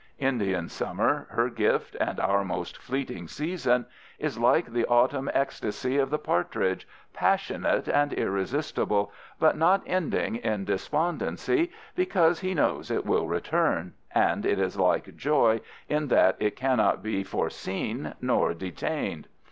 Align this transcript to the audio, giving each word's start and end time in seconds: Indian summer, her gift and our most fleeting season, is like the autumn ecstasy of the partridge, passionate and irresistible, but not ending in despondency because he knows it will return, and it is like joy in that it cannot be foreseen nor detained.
Indian 0.17 0.67
summer, 0.67 1.27
her 1.29 1.47
gift 1.47 1.95
and 2.01 2.19
our 2.19 2.43
most 2.43 2.75
fleeting 2.75 3.27
season, 3.27 3.85
is 4.17 4.39
like 4.39 4.65
the 4.73 4.87
autumn 4.87 5.29
ecstasy 5.31 5.99
of 5.99 6.09
the 6.09 6.17
partridge, 6.17 6.87
passionate 7.13 7.87
and 7.87 8.11
irresistible, 8.11 9.11
but 9.39 9.55
not 9.55 9.83
ending 9.85 10.37
in 10.37 10.65
despondency 10.65 11.71
because 11.95 12.39
he 12.39 12.55
knows 12.55 12.89
it 12.89 13.05
will 13.05 13.27
return, 13.27 13.93
and 14.09 14.43
it 14.43 14.57
is 14.57 14.75
like 14.75 15.15
joy 15.15 15.61
in 15.87 16.07
that 16.07 16.35
it 16.39 16.55
cannot 16.55 17.03
be 17.03 17.23
foreseen 17.23 18.15
nor 18.19 18.55
detained. 18.55 19.27